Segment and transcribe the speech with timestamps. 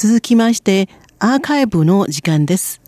[0.00, 2.80] 続きまして、アーカイブの時間です。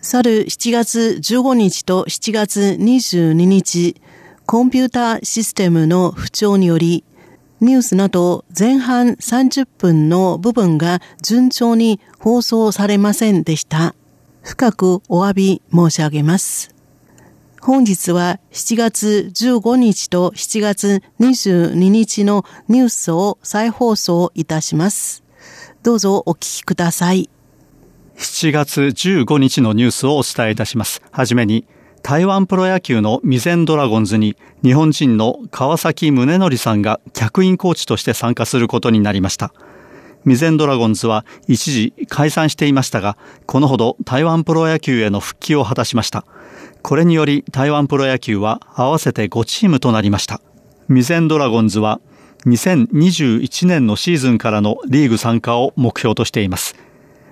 [0.00, 4.00] 去る7月15日と7月22日、
[4.46, 7.04] コンピューターシステムの不調により、
[7.60, 13.94] ニュースなど前半30分の部分が順調に放送されませんでした。
[14.40, 16.74] 深くお詫び申し上げます。
[17.60, 25.23] 本日は7月15日と7月22日のニュースを再放送いたします。
[25.84, 27.28] どうぞお聞きください。
[28.16, 31.02] 7月15日のニュースをお伝えいたします。
[31.10, 31.66] はじめに、
[32.02, 39.52] 台湾プロ野球の未然ドラゴンズに日本人の川崎宗則さんが客員コーチとして参加することになりました。
[40.22, 46.24] 未然ドラゴンズは一時解散していましたが、このほど台湾プロ野球への復帰を果たしました。
[46.80, 50.40] これにより台湾プロ野球は合わせて5チームとなりました。
[50.88, 52.00] 未然ドラゴンズは
[52.46, 56.76] 2021年のシーズンからのリーグ参加を目標としています。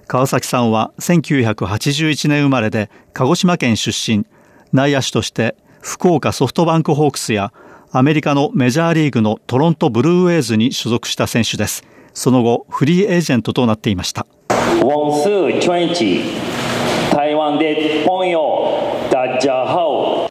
[0.07, 4.25] 川崎さんは1981年生まれで鹿児島県出身、
[4.73, 7.53] 内野手として福岡ソフトバンクホークスや
[7.91, 11.85] アメリカのメジャーリーグのトロントブルーウェイズに所属した選手です。
[12.15, 14.27] その後、フリーエージェントとなっていました。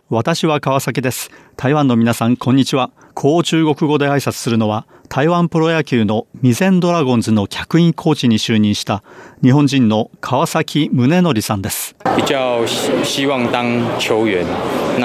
[0.09, 1.30] 私は川崎です。
[1.56, 2.90] 台湾の皆さん、こんにちは。
[3.22, 9.04] こう中国語で挨拶するのは、台湾プロ野球の未然ドラゴンズの客員コーチに就任した
[9.44, 11.96] 日本人の川崎宗則さんです。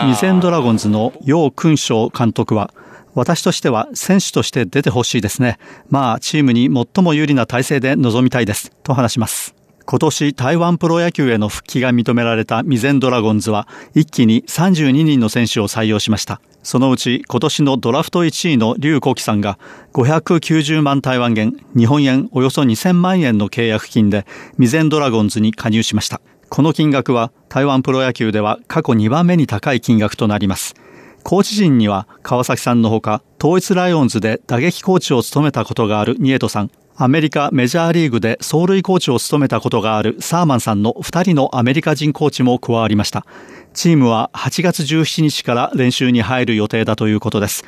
[0.08, 2.72] 未然ドラゴンズの楊勲章監督は、
[3.14, 5.58] 私としては選手として出てほしいですね。
[5.90, 8.72] まあ、チームに最も有利な体制で臨みたいです。
[8.82, 9.54] と話します。
[9.88, 16.40] 今年台湾プロ野球への復帰が認められた未然ドラゴンズは一気に32人の選手を採用しました。
[16.64, 19.60] そのうち今年のドラフト1位の劉国輝さんが
[19.92, 26.20] 590万台湾元、日本円およそ2000万円の契約金で未然ドラゴンズに加入しました。
[26.48, 30.74] この金額は台湾プロ野球では過去2番目に高い金額となります。
[31.22, 43.26] コーチ陣には川崎さんのほか統一ライオンズで打撃コーチを務めたことがあるニエトさん、アメリカメジャーリーグで走塁コーチを務めたことがあるサーマンさんの2人のアメリカ人コーチも加わりました。
[43.74, 47.64] チームは8月17日から練習に入る予定だということです。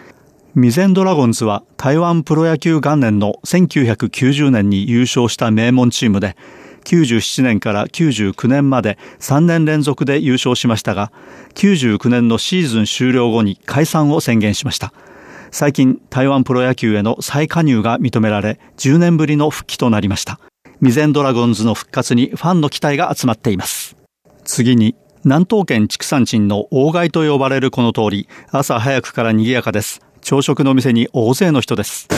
[0.54, 6.34] ミゼンドラゴンズは台湾プロ野球元年の1990年に優勝した名門チームで、
[6.84, 11.12] 97年から99年まで3年連続で優勝しましたが、
[11.54, 14.94] 99年のシーズン終了後に解散を宣言しました。
[15.50, 20.40] 最近台湾プロ野球への再加入が認められ10年ぶりの復帰となりました。
[20.80, 23.96] 未然ドラゴンズの復活にファンの期待が集まっています。
[24.44, 24.94] 次に
[25.24, 30.00] 南東県畜産地の大街と呼ばれるこの通り朝早くから賑やかです。
[30.20, 32.08] 朝食の店に大勢の人です。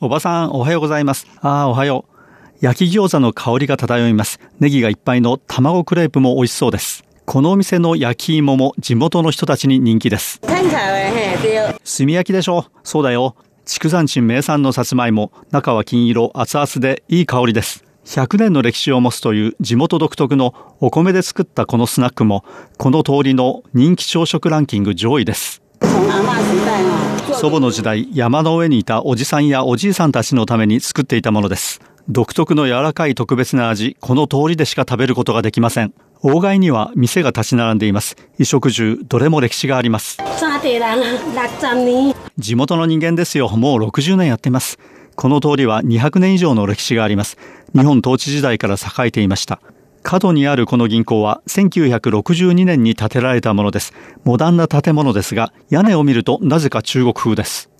[0.00, 1.26] おばさんおはようございます。
[1.40, 2.12] ああおはよう。
[2.60, 4.38] 焼き餃子の香りが漂います。
[4.60, 10.40] ネギがいっぱいの卵クレープも美味しそうですこのお店の焼き芋も地元の人たちに人気です。
[10.40, 12.66] 炭焼きでしょ？
[12.82, 13.36] そうだよ。
[13.64, 17.84] 畜産地名産のさつまいも、中は金色、熱々でいい香りです。
[18.04, 22.44] 100年の歴史を持つという地元独特のお米で作ったこのスナックも、
[22.76, 25.62] この通りの人気朝食ランキング上位です。
[27.34, 31.80] 祖母の時代、山の上にいたおじさんやおじいさんたちのために作っていたものです。
[32.08, 35.94] 独特の柔らかい特別な味、この通りでしか食べることができません。
[36.20, 38.16] 大街には店が立ち並んでいます。
[38.32, 40.18] 衣食住、どれも歴史があります。
[42.38, 43.48] 地元の人間ですよ。
[43.50, 44.78] もう60年やってます。
[45.14, 47.38] この通りは200年以上の歴史があります。
[47.74, 49.60] 日本統治時代から栄えていました。
[50.02, 53.92] 角にあるこの銀行は1962年に建てられたものです。
[54.24, 57.70] モダンな建物ですが、屋根を見るとなぜか中国風です。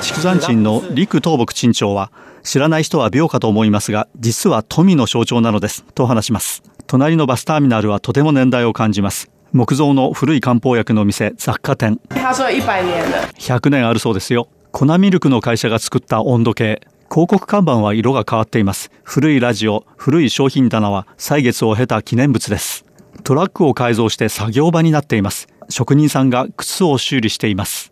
[0.00, 2.10] 畜産鎮の陸東北鎮長は、
[2.42, 6.62] 知らない人は病かと思いますが、実は富の象徴なのです、と話します。
[6.86, 9.30] 隣のバスターミナルはとても年代を感じます。
[9.52, 11.98] 木造の古い漢方薬の店、雑貨店。
[13.38, 14.48] 100年あるそうですよ。
[14.72, 16.82] 粉ミルクの会社が作った温度計。
[17.10, 18.90] 広告看板は色が変わっています。
[19.02, 22.84] 古いラジオ、古い商品棚は歳月を経た記念物です。
[23.24, 25.48] トラックを改造して作業場になっています。
[25.68, 27.90] 職人さんが靴を修理しています。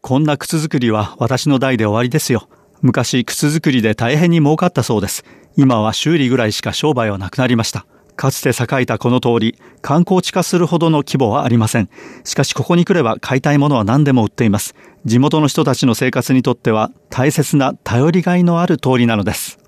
[0.00, 2.48] こんな靴作りは私の代で終わりですよ。
[2.82, 5.24] 昔靴作りで大変に儲かったそうです。
[5.56, 7.86] 今は修理ぐらいしか商売はなくなりました。
[8.16, 11.88] かつて栄えたこの通り、観光地化するほどの規模はありません。
[12.24, 14.74] しかしここに来れば買いたいものは何でも売っています。
[15.04, 19.58] 地元の人たちの生活にとっては大切な頼りがいのある通りなのです。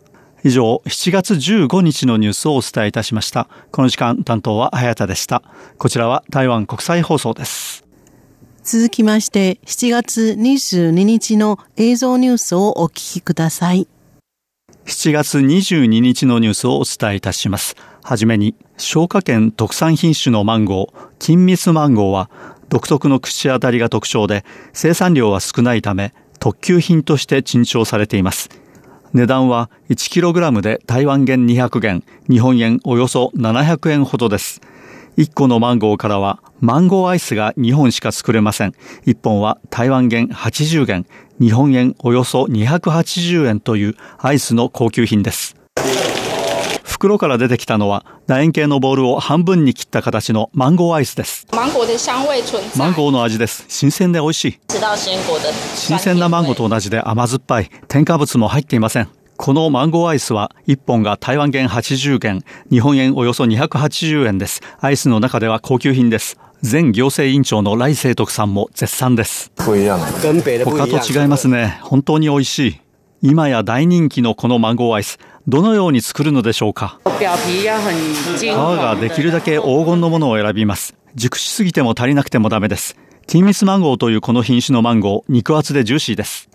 [0.45, 3.49] 以上、7月15日のニュースをお伝えいたしました。
[3.71, 5.43] この時間担当は早田でした。
[5.79, 7.85] こちらは台湾国際放送です。
[8.62, 13.89] 続きまして7月22日の映像ニュースをお聞きください。
[14.85, 17.77] 7月22日のニュースをお伝えいたします。
[18.08, 22.31] はじめに、消化県特産品種のマンゴー、金蜜マンゴーは、
[22.70, 28.49] 独特の口当たりが特徴で、生産量は少ないため、特級品として珍重されています。
[29.12, 34.62] 値段は 1kg で台湾元200元、日本円およそ700円ほどです。
[35.19, 38.72] 1個のマンゴーからはマンゴーアイスが2本しか作れません。
[39.04, 41.04] 1本は台湾元80元、
[41.38, 45.56] 日本円およそ280円というアイスの高級品です。
[46.99, 51.47] 袋から出てきたのは楕円形のボールを半分に切った形のマンゴーアイスです。
[51.55, 53.65] マンゴーの味です。
[53.69, 54.61] 新鮮で美味しい。
[55.77, 57.71] 新鮮なマンゴーと同じで甘酸っぱい。
[57.87, 59.09] 添加物も入っていません。
[59.37, 64.61] このマンゴーアイスは1本が台湾元80元、日本円およそ280円です。
[64.81, 66.37] アイスの中では高級品です。
[66.69, 69.53] 前行政委員長の来清徳さんも絶賛です。
[69.56, 71.79] 他と違いますね。
[71.83, 72.81] 本当に美味しい。
[73.21, 75.19] 今や大人気のこのマンゴーアイス、
[75.50, 77.00] どのように作るのでしょうか？
[77.06, 80.95] 皮ができるだけ黄金のものを選びます。
[81.15, 82.99] 熟しすぎても足りなくてもダメです。
[83.27, 86.50] ティンミスマンゴーというこの品種のマンゴー、肉厚でジューシーです。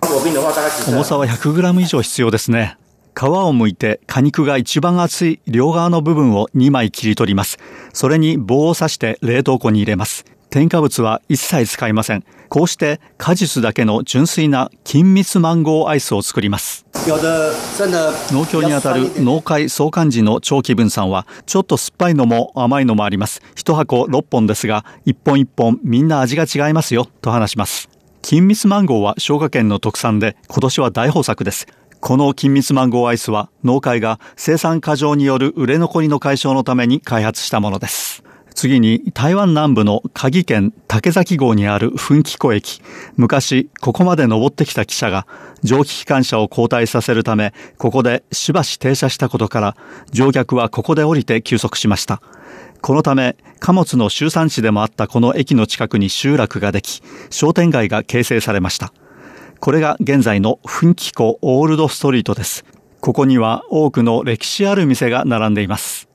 [0.87, 2.77] 重さは 100g 以上必要ですね。
[3.15, 7.57] 皮を剥いて果肉が一番厚い両側の部分を2枚切り取ります。
[7.93, 10.23] それに棒を刺して冷凍庫に入れます。
[10.51, 12.23] 添加物は一切使いません。
[12.47, 16.82] こうして果実だけの純粋な金蜜マンゴーアイスを作ります。
[17.05, 23.41] 農協にあたる農会総幹事の長期分さんは、ちょっと酸っぱいのも甘いのもあります。
[23.55, 27.89] 一箱6本ですが、一本一本みんな味が違いますよ、と話します。
[28.21, 31.67] 金蜜マンゴーは消化県の特産で、今年は大豊作です。
[31.99, 38.23] この金蜜マンゴーアイスは農会が生産過剰による売れ残りの解消のために開発したものです。
[38.53, 42.81] 次に台湾南部の鍵県竹崎号にある噴気湖駅。
[43.17, 45.27] 昔、ここまで登ってきた汽車が
[45.63, 49.77] 蒸気機関車を交代させるため、ここでしばし停車したことから、
[50.11, 52.21] 乗客はここで降りて休息しました。
[52.81, 58.93] このため、貨物の集産地でもあったこの駅の近くに集落ができ、商店街が形成されました。
[59.59, 62.65] これが現在の噴気湖オールドストリートです。
[62.99, 66.12] ここには多くの歴史ある店が並んでいます。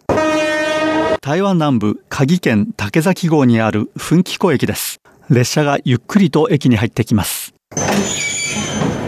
[1.29, 5.03] 台湾南部鍵県竹崎号にある噴気湖駅です。
[5.29, 7.53] 列車がゆっくりと駅に入ってきます。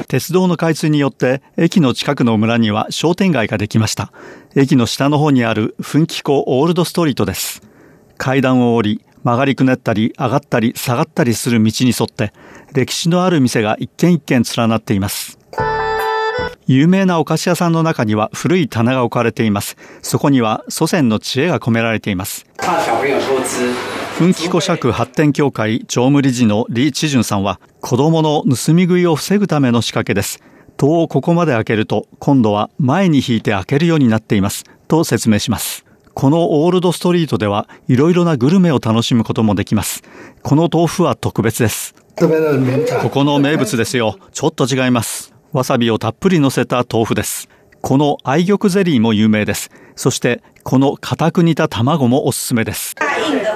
[0.07, 4.13] 鉄道の開通によって駅の近くの村には商店街ができました。
[4.55, 7.63] 駅の下の方にある噴気湖オールドストリートです。
[8.19, 12.35] 階段を降り、曲がりくねったり上がったり下がったりする道に沿って
[12.75, 15.40] 歴史のある店が一軒一軒連なっています。
[16.73, 19.77] 有名なお菓子屋さんの中には古い棚が置かれています。
[20.03, 22.47] そこには祖先の知恵が込められています。
[24.17, 30.45] 奮起湖釈発展協会常務理事の李知順さんは、子供の盗み食いを防ぐための仕掛けです。
[30.77, 34.63] 戸をここまで開けると、今度は前に引いて開けるようになっています。
[34.87, 35.85] と説明します。
[36.15, 40.05] このオールドストリートでは、いろいろなグルメを楽しむこともできます。
[40.45, 41.97] この豆腐は特別です。
[42.17, 44.19] ここの名物ですよ。
[44.31, 45.40] ちょっと違います。
[45.53, 47.49] わさびをたっぷり乗せた豆腐です。
[47.81, 49.71] この愛玉ゼリーも有名です。
[49.97, 52.95] そしてこの固く煮た卵もおすすめです。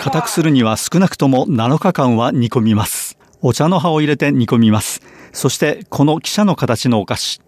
[0.01, 3.17] 固くするには少なくとも7日間は煮込みます。
[3.43, 5.03] お茶の葉を入れて煮込みます。
[5.33, 7.41] そしてこの汽車の形のお菓子。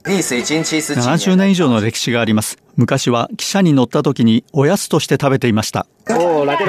[1.01, 2.59] 70年以上の歴史があります。
[2.77, 5.89] 昔は汽車に乗った時におやつとして食べていました。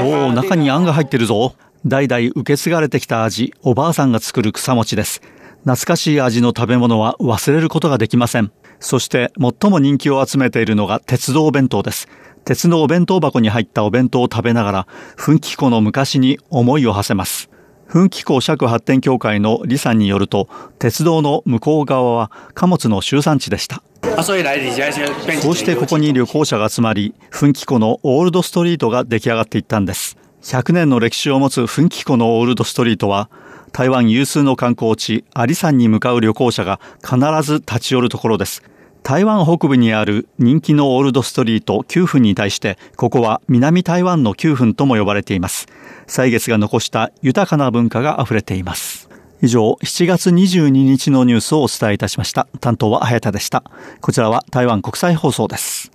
[0.04, 1.54] おお、中にあんが入ってるぞ。
[1.86, 5.22] 代々受け継がれてきた味、おばあさんが作る草餅です。
[5.68, 8.54] 懐かしい味の食べ物は忘れることができません。
[8.80, 12.08] そして最も人気を集めているのが鉄道弁当です。
[12.46, 17.50] 鉄のお弁当箱に入ったお弁当を食べながら、噴気湖の昔に思いを馳せます。
[17.90, 20.48] 噴気湖尺発展協会の李さんによると、
[20.80, 23.84] 鉄道の向こう側は貨物の集産地でした。
[25.44, 30.16] こうしてここに旅行者が集まり、噴気湖のオールドストリートが出来上がっていったんです。
[30.44, 33.30] 100年の歴史を持つ噴気湖のオールドストリートは、
[33.78, 38.64] 台湾有数の観光地、アリ山に向かう旅行者が必ず立ち寄るところです。
[39.04, 45.68] 台湾北部にある人気のオールドストリート9分に対して、ここは南台湾の9分とも呼ばれています。
[46.08, 49.10] 歳月が残した豊かな文化が溢れています。
[49.44, 52.48] 以上、7月22日のニュースをお伝えいたしました。
[52.60, 53.64] 担当は早田でした。
[54.02, 55.92] こちらは台湾国際放送です。